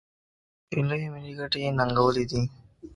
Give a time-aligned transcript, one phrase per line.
[0.69, 2.41] چې لویې ملي ګټې یې ننګولي دي.